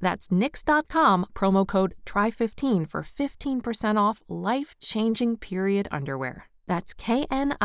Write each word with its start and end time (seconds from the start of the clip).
That's 0.00 0.28
knix.com, 0.28 1.26
promo 1.34 1.66
code 1.66 1.94
TRY15 2.04 2.88
for 2.88 3.02
15% 3.02 3.98
off 3.98 4.20
life 4.28 4.76
changing 4.80 5.38
period 5.38 5.88
underwear. 5.90 6.46
That's 6.66 6.94
knix.com. 6.94 7.62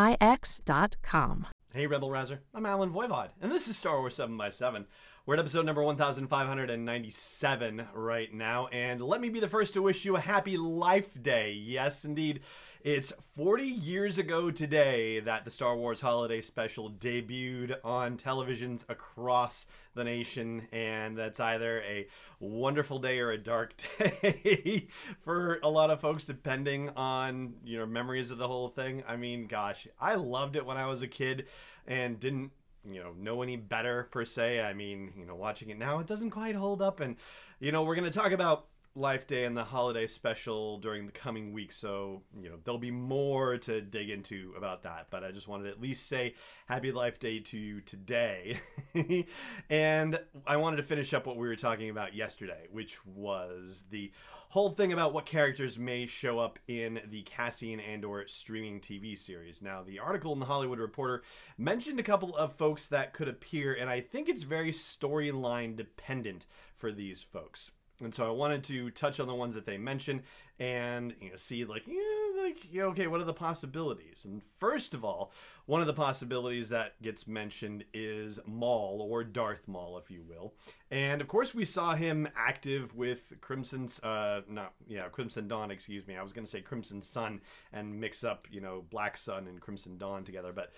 Hey, 1.74 1.88
Rebel 1.88 2.12
Rouser. 2.12 2.42
I'm 2.54 2.66
Allen 2.66 2.92
Voivod, 2.92 3.30
and 3.42 3.50
this 3.50 3.70
is 3.70 3.78
Star 3.78 3.98
Wars 4.00 4.14
7 4.16 4.36
by 4.36 4.50
7 4.50 4.86
We're 5.26 5.36
at 5.36 5.40
episode 5.40 5.66
number 5.66 5.82
1597 5.82 7.88
right 7.94 8.34
now, 8.34 8.68
and 8.68 9.02
let 9.02 9.22
me 9.22 9.30
be 9.30 9.40
the 9.40 9.48
first 9.48 9.74
to 9.76 9.82
wish 9.82 10.04
you 10.04 10.18
a 10.18 10.20
happy 10.20 10.58
Life 10.58 11.10
Day. 11.22 11.54
Yes, 11.54 12.04
indeed. 12.04 12.42
It's 12.84 13.14
40 13.38 13.64
years 13.64 14.18
ago 14.18 14.50
today 14.50 15.20
that 15.20 15.46
the 15.46 15.52
Star 15.52 15.78
Wars 15.78 16.02
Holiday 16.02 16.42
Special 16.42 16.90
debuted 16.90 17.76
on 17.84 18.18
televisions 18.18 18.84
across 18.90 19.68
the 19.94 20.04
nation, 20.04 20.68
and 20.72 21.16
that's 21.16 21.40
either 21.40 21.84
a 21.84 22.08
wonderful 22.40 22.98
day 22.98 23.20
or 23.20 23.30
a 23.30 23.38
dark 23.38 23.76
day 24.00 24.88
for 25.22 25.60
a 25.62 25.70
lot 25.70 25.92
of 25.92 26.02
folks, 26.02 26.24
depending 26.24 26.90
on 26.96 27.54
you 27.64 27.78
know 27.78 27.86
memories 27.86 28.32
of 28.32 28.40
the 28.40 28.48
whole 28.48 28.70
thing. 28.70 29.04
I 29.08 29.16
mean, 29.16 29.46
gosh, 29.46 29.88
I 30.00 30.16
loved 30.16 30.56
it 30.56 30.66
when 30.66 30.78
I 30.78 30.88
was 30.88 31.04
a 31.04 31.08
kid 31.08 31.46
and 31.86 32.20
didn't 32.20 32.50
you 32.90 33.04
know 33.04 33.14
know 33.14 33.44
any 33.44 33.58
better 33.58 34.08
per 34.12 34.26
se. 34.26 34.60
I 34.60 34.74
mean, 34.74 35.14
you 35.16 35.26
know, 35.28 35.36
watching 35.36 35.70
it 35.70 35.78
now, 35.78 36.00
it 36.00 36.08
doesn't 36.08 36.32
quite 36.32 36.56
hold 36.56 36.82
up, 36.82 37.00
and 37.00 37.16
you 37.60 37.72
know, 37.72 37.84
we're 37.84 37.96
gonna 37.96 38.10
talk 38.10 38.32
about 38.32 38.66
Life 38.94 39.26
Day 39.26 39.46
and 39.46 39.56
the 39.56 39.64
holiday 39.64 40.06
special 40.06 40.78
during 40.78 41.06
the 41.06 41.14
coming 41.14 41.54
week. 41.54 41.72
So, 41.72 42.24
you 42.38 42.50
know, 42.50 42.58
there'll 42.64 42.78
be 42.78 42.92
more 42.92 43.58
to 43.60 43.80
dig 43.80 44.10
into 44.10 44.54
about 44.58 44.84
that. 44.84 45.08
But 45.10 45.24
I 45.24 45.32
just 45.32 45.48
wanted 45.48 45.64
to 45.66 45.70
at 45.70 45.80
least 45.80 46.10
say 46.10 46.36
Happy 46.66 46.92
Life 46.92 47.18
Day 47.18 47.40
to 47.40 47.58
you 47.58 47.80
today. 47.80 48.60
and 49.70 50.20
I 50.46 50.58
wanted 50.58 50.78
to 50.78 50.84
finish 50.84 51.14
up 51.14 51.26
what 51.26 51.38
we 51.38 51.48
were 51.48 51.56
talking 51.56 51.90
about 51.90 52.14
yesterday, 52.14 52.68
which 52.70 53.06
was 53.06 53.86
the 53.90 54.12
whole 54.50 54.72
thing 54.72 54.92
about 54.92 55.14
what 55.14 55.26
characters 55.26 55.80
may 55.80 56.06
show 56.06 56.40
up 56.40 56.60
in 56.68 57.00
the 57.10 57.22
Cassian 57.22 57.80
Andor 57.80 58.26
streaming 58.28 58.82
TV 58.82 59.18
series. 59.18 59.62
Now, 59.62 59.84
the 59.84 60.00
article 60.00 60.34
in 60.34 60.40
the 60.40 60.46
Hollywood 60.46 60.80
Reporter 60.80 61.24
mentioned 61.58 62.02
a 62.02 62.04
couple 62.04 62.36
of 62.36 62.58
folks 62.58 62.88
that 62.88 63.14
could 63.14 63.30
appear, 63.30 63.74
and 63.74 63.90
I 63.90 64.02
think 64.02 64.28
it's 64.28 64.44
very 64.44 64.74
storyline 64.74 65.78
dependent 65.78 66.46
for 66.76 66.92
these 66.92 67.24
folks 67.24 67.72
and 68.02 68.14
so 68.14 68.28
I 68.28 68.32
wanted 68.32 68.64
to 68.66 68.90
touch 68.92 69.20
on 69.20 69.28
the 69.28 69.36
ones 69.36 69.56
that 69.56 69.66
they 69.66 69.78
mentioned 69.78 70.24
and 70.60 71.16
you 71.20 71.30
know, 71.30 71.36
see 71.36 71.66
like 71.66 71.84
yeah, 71.88 72.44
like 72.44 72.58
yeah, 72.72 72.84
okay, 72.84 73.08
what 73.08 73.22
are 73.22 73.26
the 73.26 73.34
possibilities? 73.34 74.26
And 74.26 74.42
first 74.60 74.94
of 74.94 75.04
all, 75.04 75.32
one 75.66 75.82
of 75.82 75.88
the 75.88 75.94
possibilities 75.94 76.70
that 76.70 77.02
gets 77.02 77.28
mentioned 77.28 77.84
is 77.94 78.40
Maul 78.46 79.08
or 79.10 79.24
Darth 79.24 79.68
Maul, 79.68 79.98
if 79.98 80.12
you 80.12 80.22
will. 80.22 80.54
And 80.92 81.22
of 81.22 81.28
course, 81.28 81.56
we 81.56 81.66
saw 81.66 81.96
him 81.96 82.28
active 82.36 82.96
with 82.96 83.34
Crimson's 83.42 84.00
uh 84.02 84.42
not 84.48 84.74
yeah 84.88 85.08
Crimson 85.10 85.48
Dawn, 85.48 85.72
excuse 85.72 86.06
me. 86.08 86.16
I 86.16 86.24
was 86.24 86.34
going 86.34 86.46
to 86.46 86.52
say 86.52 86.62
Crimson 86.62 87.02
Sun 87.02 87.42
and 87.74 88.00
mix 88.00 88.24
up 88.24 88.48
you 88.52 88.62
know 88.62 88.84
Black 88.90 89.18
Sun 89.18 89.48
and 89.48 89.60
Crimson 89.60 89.98
Dawn 89.98 90.24
together, 90.24 90.52
but 90.54 90.72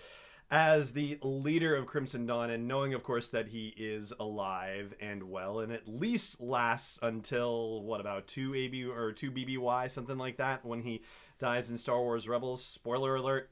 as 0.50 0.92
the 0.92 1.18
leader 1.22 1.74
of 1.74 1.86
Crimson 1.86 2.26
Dawn, 2.26 2.50
and 2.50 2.68
knowing, 2.68 2.94
of 2.94 3.02
course, 3.02 3.30
that 3.30 3.48
he 3.48 3.74
is 3.76 4.12
alive 4.20 4.94
and 5.00 5.24
well, 5.24 5.60
and 5.60 5.72
at 5.72 5.88
least 5.88 6.40
lasts 6.40 6.98
until 7.02 7.82
what 7.82 8.00
about 8.00 8.26
two 8.26 8.54
AB 8.54 8.84
or 8.84 9.12
two 9.12 9.30
BBY, 9.30 9.90
something 9.90 10.18
like 10.18 10.36
that, 10.36 10.64
when 10.64 10.82
he 10.82 11.02
dies 11.38 11.70
in 11.70 11.78
Star 11.78 12.00
Wars 12.00 12.28
Rebels. 12.28 12.64
Spoiler 12.64 13.16
alert. 13.16 13.50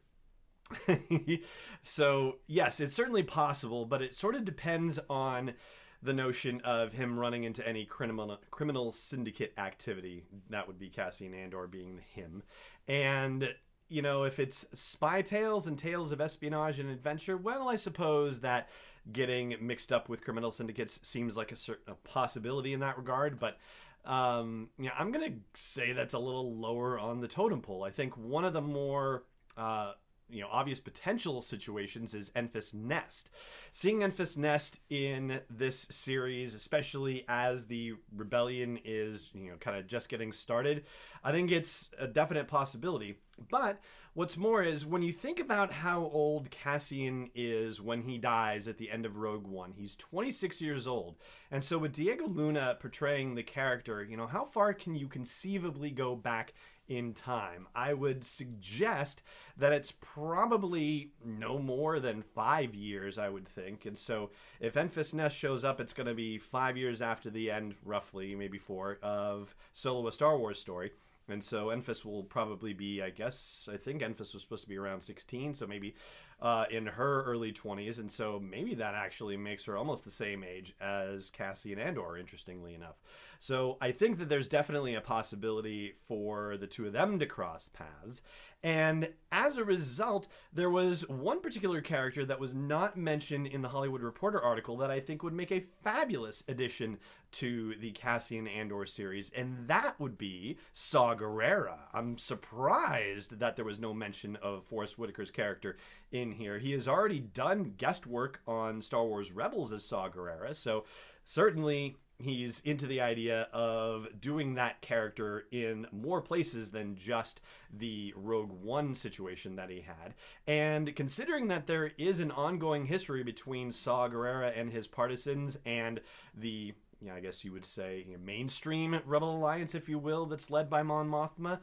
so 1.83 2.37
yes, 2.47 2.81
it's 2.81 2.95
certainly 2.95 3.23
possible, 3.23 3.85
but 3.85 4.03
it 4.03 4.15
sort 4.15 4.35
of 4.35 4.45
depends 4.45 4.99
on 5.11 5.55
the 6.03 6.13
notion 6.13 6.61
of 6.65 6.93
him 6.93 7.19
running 7.19 7.45
into 7.45 7.67
any 7.67 7.85
criminal 7.85 8.39
criminal 8.51 8.93
syndicate 8.93 9.53
activity. 9.59 10.25
That 10.51 10.67
would 10.67 10.79
be 10.79 10.89
Cassian 10.89 11.35
Andor 11.35 11.67
being 11.67 12.01
him, 12.15 12.43
and 12.89 13.55
you 13.93 14.01
know, 14.01 14.25
if 14.25 14.39
it's 14.39 14.65
spy 14.73 15.21
tales 15.21 15.67
and 15.67 15.79
tales 15.79 16.13
of 16.13 16.21
espionage 16.21 16.79
and 16.79 16.89
adventure, 16.89 17.37
well, 17.37 17.69
I 17.69 17.77
suppose 17.77 18.41
that 18.41 18.71
getting 19.13 19.55
mixed 19.61 19.93
up 19.93 20.09
with 20.09 20.25
criminal 20.25 20.51
syndicates 20.51 20.99
seems 21.03 21.37
like 21.37 21.53
a 21.53 21.57
certain 21.57 21.93
a 21.93 22.09
possibility 22.09 22.73
in 22.73 22.81
that 22.81 22.97
regard. 22.97 23.39
But 23.39 23.59
um, 24.07 24.71
yeah, 24.79 24.93
I'm 24.99 25.13
gonna 25.13 25.35
say 25.53 25.93
that's 25.93 26.15
a 26.15 26.19
little 26.19 26.57
lower 26.57 26.99
on 26.99 27.21
the 27.21 27.29
totem 27.29 27.61
pole. 27.61 27.85
I 27.85 27.91
think 27.91 28.17
one 28.17 28.47
of 28.47 28.55
the 28.55 28.63
more 28.63 29.25
uh, 29.59 29.93
you 30.31 30.41
know 30.41 30.49
obvious 30.51 30.81
potential 30.81 31.43
situations 31.43 32.15
is 32.15 32.31
Enfys 32.31 32.73
Nest. 32.73 33.29
Seeing 33.73 34.01
Enfys 34.01 34.37
Nest 34.39 34.81
in 34.89 35.41
this 35.51 35.87
series, 35.91 36.55
especially 36.55 37.25
as 37.29 37.67
the 37.67 37.93
rebellion 38.17 38.79
is 38.85 39.31
you 39.35 39.51
know 39.51 39.57
kind 39.57 39.77
of 39.77 39.87
just 39.87 40.09
getting 40.09 40.33
started, 40.33 40.85
I 41.23 41.31
think 41.31 41.53
it's 41.53 41.91
a 41.99 42.07
definite 42.07 42.49
possibility. 42.49 43.19
But 43.51 43.81
what's 44.15 44.37
more 44.37 44.63
is 44.63 44.87
when 44.87 45.03
you 45.03 45.13
think 45.13 45.41
about 45.41 45.73
how 45.73 46.11
old 46.13 46.51
Cassian 46.51 47.31
is 47.35 47.81
when 47.81 48.03
he 48.03 48.19
dies 48.19 48.69
at 48.69 48.79
the 48.79 48.91
end 48.91 49.07
of 49.07 49.17
Rogue 49.17 49.47
One, 49.47 49.73
he's 49.73 49.97
26 49.97 50.61
years 50.61 50.87
old. 50.87 51.17
And 51.51 51.63
so 51.63 51.79
with 51.79 51.93
Diego 51.93 52.27
Luna 52.27 52.77
portraying 52.81 53.35
the 53.35 53.43
character, 53.43 54.03
you 54.05 54.17
know, 54.17 54.27
how 54.27 54.45
far 54.45 54.75
can 54.75 54.95
you 54.95 55.09
conceivably 55.09 55.91
go 55.91 56.15
back 56.15 56.55
in 56.89 57.15
time. 57.15 57.67
I 57.75 57.95
would 57.95 58.25
suggest 58.25 59.23
that 59.57 59.73
it's 59.73 59.93
probably 60.01 61.13
no 61.25 61.59
more 61.59 62.01
than 62.01 62.23
five 62.23 62.75
years, 62.75 63.19
I 63.19 63.29
would 63.29 63.49
think. 63.49 63.87
And 63.87 63.97
so 63.97 64.31
if 64.61 64.75
Enfys 64.75 65.15
Nest 65.15 65.37
shows 65.37 65.65
up, 65.65 65.81
it's 65.81 65.93
going 65.93 66.07
to 66.07 66.15
be 66.15 66.39
five 66.39 66.77
years 66.77 67.01
after 67.01 67.31
the 67.31 67.51
end, 67.51 67.75
roughly, 67.85 68.35
maybe 68.35 68.59
four, 68.59 68.99
of 69.03 69.55
Solo 69.73 70.07
a 70.09 70.13
Star 70.13 70.37
Wars 70.37 70.59
story. 70.59 70.93
And 71.29 71.43
so 71.43 71.67
Enfys 71.67 72.05
will 72.05 72.25
probably 72.25 72.73
be, 72.73 73.01
I 73.01 73.11
guess, 73.11 73.69
I 73.73 73.77
think 73.77 74.03
Enfys 74.03 74.35
was 74.35 74.43
supposed 74.43 74.65
to 74.65 74.69
be 74.69 74.77
around 74.77 75.03
16, 75.03 75.55
so 75.55 75.67
maybe 75.67 75.95
uh, 76.43 76.65
in 76.71 76.87
her 76.87 77.23
early 77.23 77.53
20s. 77.53 78.01
And 78.01 78.11
so 78.11 78.41
maybe 78.41 78.75
that 78.75 78.95
actually 78.95 79.37
makes 79.37 79.65
her 79.65 79.77
almost 79.77 80.05
the 80.05 80.11
same 80.11 80.43
age 80.43 80.75
as 80.81 81.31
Cassian 81.31 81.79
Andor, 81.79 82.19
interestingly 82.19 82.75
enough. 82.75 82.97
So 83.39 83.79
I 83.81 83.93
think 83.93 84.19
that 84.19 84.29
there's 84.29 84.49
definitely 84.49 84.95
a 84.95 85.01
possibility 85.01 85.95
for 86.09 86.57
the 86.57 86.67
two 86.67 86.87
of 86.87 86.93
them 86.93 87.21
to 87.21 87.27
cross 87.27 87.69
paths. 87.69 88.23
And 88.65 89.09
as 89.33 89.57
a 89.57 89.65
result, 89.65 90.29
there 90.53 90.71
was 90.71 91.09
one 91.09 91.41
particular 91.41 91.81
character 91.81 92.25
that 92.25 92.39
was 92.39 92.55
not 92.55 92.97
mentioned 92.97 93.49
in 93.49 93.63
the 93.63 93.69
Hollywood 93.69 94.03
Reporter 94.03 94.41
article 94.41 94.77
that 94.77 94.91
I 94.91 95.01
think 95.01 95.23
would 95.23 95.33
make 95.33 95.51
a 95.51 95.65
fabulous 95.83 96.45
addition 96.47 96.99
to 97.33 97.75
the 97.81 97.91
Cassian 97.93 98.47
Andor 98.47 98.87
series, 98.87 99.31
and 99.31 99.67
that 99.67 99.99
would 99.99 100.19
be 100.19 100.59
Saw 100.73 101.15
Gerrera. 101.15 101.79
I'm 101.93 102.19
surprised 102.19 103.39
that 103.41 103.57
there 103.57 103.65
was 103.65 103.81
no 103.81 103.93
mention 103.93 104.37
of 104.37 104.65
Forest 104.65 104.97
Whitaker's 104.97 105.31
character 105.31 105.77
in 106.13 106.32
here. 106.35 106.59
He 106.59 106.73
has 106.73 106.89
already 106.89 107.21
done 107.21 107.75
guest 107.77 108.07
work 108.07 108.41
on 108.47 108.83
Star 108.83 109.05
Wars 109.05 109.33
Rebels 109.33 109.73
as 109.73 109.85
Saw 109.85 110.09
Gerrera, 110.09 110.55
so 110.55 110.85
certainly 111.25 111.97
he's 112.23 112.61
into 112.65 112.87
the 112.87 113.01
idea 113.01 113.49
of 113.53 114.07
doing 114.21 114.55
that 114.55 114.81
character 114.81 115.45
in 115.51 115.87
more 115.93 116.21
places 116.21 116.71
than 116.71 116.97
just 116.97 117.41
the 117.77 118.13
Rogue 118.17 118.53
One 118.63 118.95
situation 118.95 119.57
that 119.57 119.71
he 119.71 119.81
had. 119.81 120.15
And 120.47 120.95
considering 120.95 121.49
that 121.49 121.67
there 121.67 121.93
is 121.99 122.21
an 122.21 122.31
ongoing 122.31 122.87
history 122.87 123.23
between 123.23 123.73
Saw 123.73 124.09
Gerrera 124.09 124.59
and 124.59 124.71
his 124.71 124.87
partisans 124.87 125.59
and 125.67 126.01
the 126.37 126.75
I 127.13 127.19
guess 127.19 127.45
you 127.45 127.51
would 127.51 127.65
say 127.65 128.07
mainstream 128.25 129.01
Rebel 129.05 129.37
Alliance, 129.37 129.75
if 129.75 129.89
you 129.89 129.99
will, 129.99 130.27
that's 130.27 130.51
led 130.51 130.71
by 130.71 130.85
Mon 130.85 131.09
Mothma. 131.09 131.59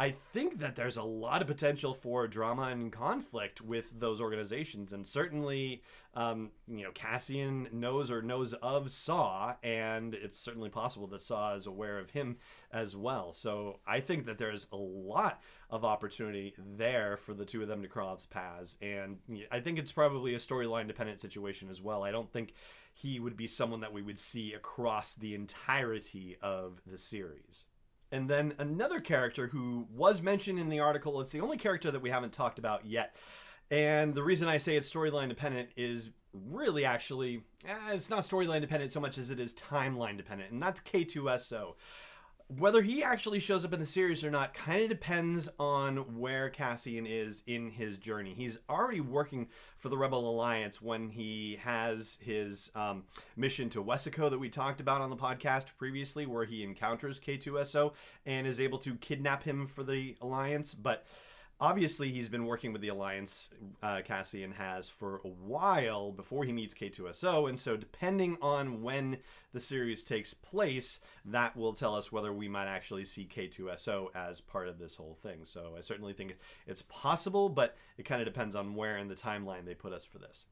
I 0.00 0.14
think 0.32 0.60
that 0.60 0.76
there's 0.76 0.96
a 0.96 1.02
lot 1.02 1.42
of 1.42 1.48
potential 1.48 1.92
for 1.92 2.28
drama 2.28 2.68
and 2.68 2.92
conflict 2.92 3.60
with 3.60 3.90
those 3.98 4.20
organizations, 4.20 4.92
and 4.92 5.04
certainly, 5.04 5.82
um, 6.14 6.52
you 6.68 6.84
know, 6.84 6.92
Cassian 6.92 7.66
knows 7.72 8.08
or 8.08 8.22
knows 8.22 8.52
of 8.54 8.92
Saw, 8.92 9.56
and 9.64 10.14
it's 10.14 10.38
certainly 10.38 10.70
possible 10.70 11.08
that 11.08 11.20
Saw 11.20 11.56
is 11.56 11.66
aware 11.66 11.98
of 11.98 12.10
him 12.10 12.36
as 12.72 12.94
well. 12.94 13.32
So 13.32 13.80
I 13.88 13.98
think 13.98 14.26
that 14.26 14.38
there's 14.38 14.68
a 14.72 14.76
lot 14.76 15.42
of 15.68 15.84
opportunity 15.84 16.54
there 16.56 17.16
for 17.16 17.34
the 17.34 17.44
two 17.44 17.60
of 17.62 17.66
them 17.66 17.82
to 17.82 17.88
cross 17.88 18.24
paths, 18.24 18.76
and 18.80 19.18
I 19.50 19.58
think 19.58 19.80
it's 19.80 19.90
probably 19.90 20.32
a 20.34 20.38
storyline 20.38 20.86
dependent 20.86 21.20
situation 21.20 21.68
as 21.68 21.82
well. 21.82 22.04
I 22.04 22.12
don't 22.12 22.32
think 22.32 22.54
he 22.94 23.18
would 23.18 23.36
be 23.36 23.48
someone 23.48 23.80
that 23.80 23.92
we 23.92 24.02
would 24.02 24.20
see 24.20 24.52
across 24.52 25.14
the 25.14 25.34
entirety 25.34 26.36
of 26.40 26.80
the 26.86 26.98
series. 26.98 27.64
And 28.10 28.28
then 28.28 28.54
another 28.58 29.00
character 29.00 29.48
who 29.48 29.86
was 29.94 30.22
mentioned 30.22 30.58
in 30.58 30.68
the 30.68 30.80
article, 30.80 31.20
it's 31.20 31.32
the 31.32 31.40
only 31.40 31.58
character 31.58 31.90
that 31.90 32.00
we 32.00 32.10
haven't 32.10 32.32
talked 32.32 32.58
about 32.58 32.86
yet. 32.86 33.14
And 33.70 34.14
the 34.14 34.22
reason 34.22 34.48
I 34.48 34.58
say 34.58 34.76
it's 34.76 34.90
storyline 34.90 35.28
dependent 35.28 35.70
is 35.76 36.10
really 36.32 36.84
actually, 36.84 37.42
eh, 37.66 37.92
it's 37.92 38.10
not 38.10 38.20
storyline 38.24 38.60
dependent 38.60 38.90
so 38.90 39.00
much 39.00 39.18
as 39.18 39.30
it 39.30 39.40
is 39.40 39.52
timeline 39.54 40.16
dependent, 40.16 40.52
and 40.52 40.62
that's 40.62 40.80
K2SO 40.80 41.74
whether 42.56 42.80
he 42.80 43.02
actually 43.02 43.40
shows 43.40 43.64
up 43.64 43.74
in 43.74 43.80
the 43.80 43.84
series 43.84 44.24
or 44.24 44.30
not 44.30 44.54
kind 44.54 44.82
of 44.82 44.88
depends 44.88 45.50
on 45.58 46.18
where 46.18 46.48
Cassian 46.48 47.06
is 47.06 47.42
in 47.46 47.70
his 47.70 47.98
journey. 47.98 48.32
He's 48.34 48.56
already 48.70 49.00
working 49.00 49.48
for 49.76 49.90
the 49.90 49.98
Rebel 49.98 50.30
Alliance 50.30 50.80
when 50.80 51.10
he 51.10 51.58
has 51.62 52.16
his 52.22 52.70
um, 52.74 53.04
mission 53.36 53.68
to 53.70 53.84
Wecacoe 53.84 54.30
that 54.30 54.38
we 54.38 54.48
talked 54.48 54.80
about 54.80 55.02
on 55.02 55.10
the 55.10 55.16
podcast 55.16 55.76
previously, 55.76 56.24
where 56.24 56.46
he 56.46 56.64
encounters 56.64 57.20
K2SO 57.20 57.92
and 58.24 58.46
is 58.46 58.62
able 58.62 58.78
to 58.78 58.94
kidnap 58.94 59.42
him 59.42 59.66
for 59.66 59.82
the 59.82 60.16
Alliance. 60.22 60.72
But 60.72 61.04
obviously 61.60 62.10
he's 62.10 62.28
been 62.28 62.46
working 62.46 62.72
with 62.72 62.82
the 62.82 62.88
alliance 62.88 63.48
uh, 63.82 64.00
cassian 64.04 64.52
has 64.52 64.88
for 64.88 65.20
a 65.24 65.28
while 65.28 66.12
before 66.12 66.44
he 66.44 66.52
meets 66.52 66.74
k2so 66.74 67.48
and 67.48 67.58
so 67.58 67.76
depending 67.76 68.36
on 68.40 68.82
when 68.82 69.16
the 69.52 69.60
series 69.60 70.04
takes 70.04 70.34
place 70.34 71.00
that 71.24 71.56
will 71.56 71.72
tell 71.72 71.94
us 71.94 72.12
whether 72.12 72.32
we 72.32 72.48
might 72.48 72.66
actually 72.66 73.04
see 73.04 73.28
k2so 73.32 74.08
as 74.14 74.40
part 74.40 74.68
of 74.68 74.78
this 74.78 74.96
whole 74.96 75.18
thing 75.22 75.40
so 75.44 75.74
i 75.76 75.80
certainly 75.80 76.12
think 76.12 76.36
it's 76.66 76.82
possible 76.82 77.48
but 77.48 77.76
it 77.96 78.04
kind 78.04 78.20
of 78.20 78.26
depends 78.26 78.54
on 78.54 78.74
where 78.74 78.96
in 78.96 79.08
the 79.08 79.14
timeline 79.14 79.64
they 79.64 79.74
put 79.74 79.92
us 79.92 80.04
for 80.04 80.18
this 80.18 80.46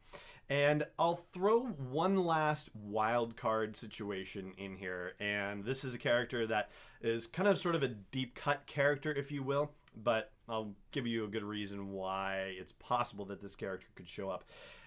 and 0.48 0.86
I'll 0.96 1.16
throw 1.16 1.62
one 1.64 2.24
last 2.24 2.70
wild 2.72 3.36
card 3.36 3.76
situation 3.76 4.52
in 4.56 4.76
here. 4.76 5.14
And 5.18 5.64
this 5.64 5.84
is 5.84 5.92
a 5.92 5.98
character 5.98 6.46
that 6.46 6.70
is 7.02 7.26
kind 7.26 7.48
of 7.48 7.58
sort 7.58 7.74
of 7.74 7.82
a 7.82 7.88
deep 7.88 8.36
cut 8.36 8.64
character, 8.64 9.12
if 9.12 9.32
you 9.32 9.42
will 9.42 9.72
but 9.96 10.30
I'll 10.48 10.74
give 10.92 11.06
you 11.06 11.24
a 11.24 11.28
good 11.28 11.44
reason 11.44 11.92
why 11.92 12.54
it's 12.58 12.72
possible 12.72 13.24
that 13.26 13.40
this 13.40 13.56
character 13.56 13.86
could 13.94 14.08
show 14.08 14.30
up. 14.30 14.44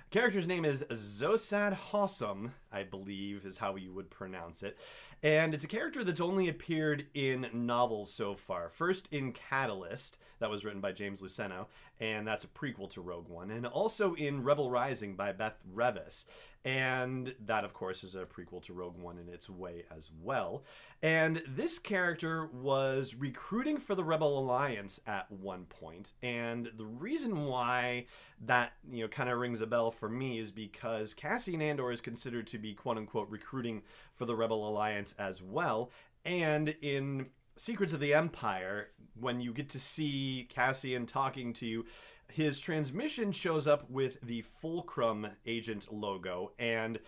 The 0.09 0.19
character's 0.19 0.47
name 0.47 0.65
is 0.65 0.83
Zosad 0.83 1.75
Hossam, 1.75 2.51
I 2.71 2.83
believe 2.83 3.45
is 3.45 3.57
how 3.57 3.75
you 3.75 3.93
would 3.93 4.09
pronounce 4.09 4.63
it. 4.63 4.77
And 5.21 5.53
it's 5.53 5.65
a 5.65 5.67
character 5.67 6.03
that's 6.03 6.21
only 6.21 6.47
appeared 6.47 7.05
in 7.13 7.47
novels 7.53 8.11
so 8.11 8.35
far. 8.35 8.69
First 8.69 9.09
in 9.11 9.33
Catalyst, 9.33 10.17
that 10.39 10.49
was 10.49 10.63
written 10.63 10.81
by 10.81 10.93
James 10.93 11.21
Luceno, 11.21 11.67
and 11.99 12.25
that's 12.25 12.45
a 12.45 12.47
prequel 12.47 12.89
to 12.91 13.01
Rogue 13.01 13.27
One, 13.27 13.51
and 13.51 13.67
also 13.67 14.15
in 14.15 14.43
Rebel 14.43 14.71
Rising 14.71 15.15
by 15.15 15.33
Beth 15.33 15.57
Revis. 15.75 16.25
And 16.65 17.35
that, 17.45 17.63
of 17.63 17.73
course, 17.73 18.03
is 18.03 18.15
a 18.15 18.25
prequel 18.25 18.61
to 18.63 18.73
Rogue 18.73 18.97
One 18.97 19.17
in 19.17 19.29
its 19.33 19.49
way 19.49 19.85
as 19.95 20.11
well. 20.21 20.63
And 21.01 21.41
this 21.47 21.79
character 21.79 22.47
was 22.47 23.15
recruiting 23.15 23.77
for 23.77 23.95
the 23.95 24.03
Rebel 24.03 24.37
Alliance 24.37 24.99
at 25.07 25.31
one 25.31 25.65
point. 25.65 26.13
and 26.21 26.69
the 26.77 26.85
reason 26.85 27.45
why 27.45 28.05
that 28.45 28.73
you 28.89 29.03
know 29.03 29.07
kind 29.07 29.29
of 29.29 29.37
rings 29.39 29.61
a 29.61 29.67
bell 29.67 29.91
for 29.91 30.09
me 30.09 30.39
is 30.39 30.51
because 30.51 31.13
Cassian 31.13 31.61
Andor 31.61 31.91
is 31.91 32.01
considered 32.01 32.47
to 32.47 32.57
be 32.57 32.73
quote 32.73 32.97
unquote 32.97 33.29
recruiting 33.29 33.83
for 34.15 34.25
the 34.25 34.35
Rebel 34.35 34.67
Alliance 34.67 35.15
as 35.17 35.41
well, 35.41 35.91
and 36.25 36.75
in 36.81 37.27
Secrets 37.59 37.91
of 37.91 37.99
the 37.99 38.13
Empire, 38.13 38.87
when 39.19 39.41
you 39.41 39.51
get 39.53 39.69
to 39.69 39.79
see 39.79 40.47
Cassian 40.49 41.05
talking 41.05 41.51
to 41.53 41.65
you, 41.65 41.85
his 42.31 42.59
transmission 42.59 43.31
shows 43.31 43.67
up 43.67 43.89
with 43.89 44.17
the 44.21 44.41
Fulcrum 44.41 45.27
agent 45.45 45.91
logo. 45.91 46.51
And, 46.59 46.99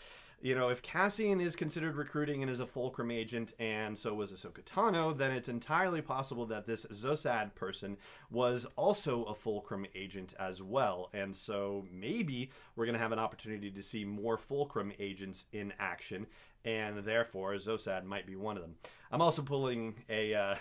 you 0.41 0.56
know, 0.56 0.69
if 0.69 0.81
Cassian 0.81 1.39
is 1.39 1.56
considered 1.56 1.95
recruiting 1.95 2.41
and 2.41 2.50
is 2.50 2.59
a 2.59 2.65
Fulcrum 2.65 3.12
agent, 3.12 3.53
and 3.59 3.97
so 3.97 4.13
was 4.13 4.31
Ahsoka 4.31 4.63
Tano, 4.63 5.15
then 5.15 5.31
it's 5.31 5.50
entirely 5.50 6.01
possible 6.01 6.45
that 6.47 6.65
this 6.65 6.85
Zosad 6.88 7.53
person 7.53 7.97
was 8.29 8.65
also 8.75 9.23
a 9.25 9.35
Fulcrum 9.35 9.85
agent 9.94 10.33
as 10.39 10.62
well. 10.62 11.09
And 11.13 11.35
so 11.35 11.85
maybe 11.91 12.50
we're 12.75 12.85
going 12.85 12.97
to 12.97 13.01
have 13.01 13.12
an 13.12 13.19
opportunity 13.19 13.69
to 13.71 13.83
see 13.83 14.03
more 14.03 14.38
Fulcrum 14.38 14.91
agents 15.00 15.45
in 15.53 15.73
action 15.79 16.25
and 16.66 17.00
therefore 17.00 17.54
Zosad 17.56 18.04
might 18.04 18.28
be 18.28 18.36
one 18.36 18.58
of 18.58 18.63
them. 18.63 18.75
I'm 19.12 19.22
also 19.22 19.42
pulling 19.42 19.96
a 20.10 20.34
uh, 20.34 20.56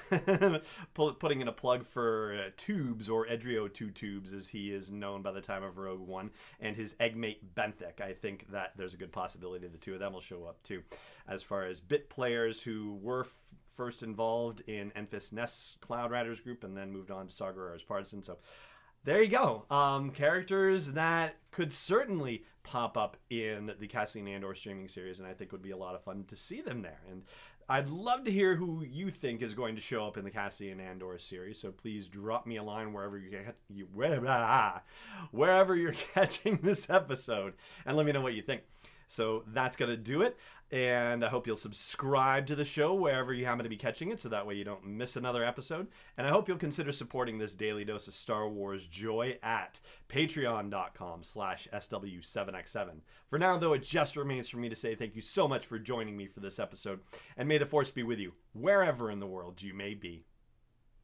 putting 0.94 1.41
in 1.41 1.49
a 1.49 1.52
plug 1.52 1.87
for 1.87 2.35
uh, 2.35 2.50
Tubes 2.56 3.08
or 3.08 3.26
Edrio 3.26 3.73
Two 3.73 3.91
Tubes, 3.91 4.32
as 4.32 4.49
he 4.49 4.73
is 4.73 4.91
known 4.91 5.23
by 5.23 5.31
the 5.31 5.41
time 5.41 5.62
of 5.62 5.79
Rogue 5.79 6.00
One, 6.00 6.31
and 6.58 6.75
his 6.75 6.97
eggmate 6.99 7.55
Benthic. 7.55 8.00
I 8.00 8.12
think 8.12 8.50
that 8.50 8.73
there's 8.76 8.94
a 8.94 8.97
good 8.97 9.12
possibility 9.12 9.69
the 9.69 9.79
two 9.79 9.94
of 9.94 10.00
them 10.00 10.14
will 10.14 10.20
show 10.20 10.44
up 10.47 10.61
too. 10.64 10.82
As 11.29 11.44
far 11.44 11.64
as 11.64 11.79
bit 11.79 12.11
players 12.11 12.61
who 12.61 12.99
were 13.00 13.20
f- 13.20 13.35
first 13.76 14.03
involved 14.03 14.62
in 14.67 14.91
Enfys 14.96 15.32
Nest's 15.32 15.76
Cloud 15.81 16.11
Riders 16.11 16.41
group 16.41 16.64
and 16.64 16.76
then 16.76 16.91
moved 16.91 17.12
on 17.12 17.29
to 17.29 17.32
Saw 17.32 17.53
Gerrera's 17.53 17.85
Partisan, 17.85 18.25
so 18.25 18.38
there 19.05 19.23
you 19.23 19.31
go. 19.31 19.64
Um, 19.70 20.11
characters 20.11 20.88
that 20.93 21.37
could 21.50 21.73
certainly 21.73 22.44
pop 22.62 22.97
up 22.97 23.17
in 23.31 23.73
the 23.79 23.87
Cassian 23.87 24.29
Andor 24.29 24.55
streaming 24.55 24.88
series, 24.88 25.20
and 25.20 25.29
I 25.29 25.32
think 25.32 25.52
would 25.52 25.62
be 25.62 25.70
a 25.70 25.76
lot 25.76 25.94
of 25.94 26.05
fun 26.05 26.25
to 26.29 26.37
see 26.37 26.61
them 26.61 26.82
there. 26.82 27.00
And 27.11 27.23
I'd 27.69 27.88
love 27.88 28.25
to 28.25 28.32
hear 28.32 28.56
who 28.56 28.85
you 28.85 29.11
think 29.11 29.43
is 29.43 29.55
going 29.55 29.76
to 29.76 29.81
show 29.81 30.06
up 30.06 30.17
in 30.17 30.25
the 30.25 30.31
Cassian 30.31 30.81
Andor 30.81 31.19
series. 31.19 31.61
So 31.61 31.70
please 31.70 32.08
drop 32.08 32.47
me 32.47 32.56
a 32.56 32.62
line 32.62 32.93
wherever 32.93 33.17
you 33.17 33.31
get 33.31 33.56
you 33.69 33.87
where, 33.94 34.20
ah, 34.29 34.82
wherever 35.31 35.76
you're 35.76 35.93
catching 36.14 36.58
this 36.62 36.91
episode, 36.91 37.55
and 37.87 37.96
let 37.96 38.06
me 38.06 38.12
know 38.12 38.20
what 38.20 38.35
you 38.35 38.43
think. 38.43 38.62
So 39.10 39.42
that's 39.48 39.76
gonna 39.76 39.96
do 39.96 40.22
it. 40.22 40.36
And 40.70 41.24
I 41.24 41.28
hope 41.28 41.48
you'll 41.48 41.56
subscribe 41.56 42.46
to 42.46 42.54
the 42.54 42.64
show 42.64 42.94
wherever 42.94 43.34
you 43.34 43.44
happen 43.44 43.64
to 43.64 43.68
be 43.68 43.76
catching 43.76 44.10
it 44.10 44.20
so 44.20 44.28
that 44.28 44.46
way 44.46 44.54
you 44.54 44.62
don't 44.62 44.86
miss 44.86 45.16
another 45.16 45.44
episode. 45.44 45.88
And 46.16 46.28
I 46.28 46.30
hope 46.30 46.46
you'll 46.46 46.58
consider 46.58 46.92
supporting 46.92 47.38
this 47.38 47.54
daily 47.54 47.84
dose 47.84 48.06
of 48.06 48.14
Star 48.14 48.48
Wars 48.48 48.86
joy 48.86 49.36
at 49.42 49.80
patreon.com 50.08 51.24
slash 51.24 51.67
SW7X7. 51.74 53.00
For 53.29 53.38
now, 53.38 53.58
though, 53.58 53.72
it 53.72 53.82
just 53.82 54.14
remains 54.14 54.48
for 54.48 54.58
me 54.58 54.69
to 54.69 54.76
say 54.76 54.94
thank 54.94 55.17
you 55.17 55.22
so 55.22 55.48
much 55.48 55.67
for 55.67 55.81
joining 55.81 56.17
me 56.17 56.29
for 56.29 56.38
this 56.38 56.60
episode. 56.60 57.00
And 57.36 57.48
may 57.48 57.58
the 57.58 57.67
Force 57.67 57.90
be 57.90 58.05
with 58.05 58.20
you 58.20 58.34
wherever 58.52 59.10
in 59.10 59.19
the 59.19 59.26
world 59.26 59.60
you 59.62 59.74
may 59.74 59.94
be 59.94 60.24